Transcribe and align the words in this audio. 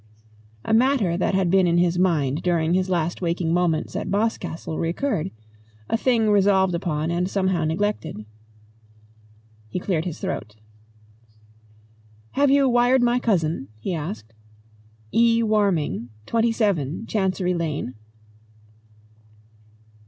A 0.65 0.73
matter 0.73 1.15
that 1.15 1.35
had 1.35 1.51
been 1.51 1.67
in 1.67 1.77
his 1.77 1.99
mind 1.99 2.41
during 2.41 2.73
his 2.73 2.89
last 2.89 3.21
waking 3.21 3.53
moments 3.53 3.95
at 3.95 4.09
Boscastle 4.09 4.79
recurred, 4.79 5.29
a 5.91 5.95
thing 5.95 6.31
resolved 6.31 6.73
upon 6.73 7.11
and 7.11 7.29
somehow 7.29 7.65
neglected. 7.65 8.25
He 9.69 9.77
cleared 9.79 10.05
his 10.05 10.19
throat. 10.19 10.55
"Have 12.31 12.49
you 12.49 12.67
wired 12.67 13.03
my 13.03 13.19
cousin?" 13.19 13.67
he 13.77 13.93
asked. 13.93 14.33
"E. 15.11 15.43
Warming, 15.43 16.09
27, 16.25 17.05
Chancery 17.05 17.53
Lane?" 17.53 17.93